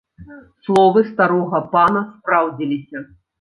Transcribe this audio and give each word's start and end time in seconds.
Словы 0.67 1.03
старога 1.11 1.61
пана 1.75 2.01
спраўдзіліся. 2.17 3.05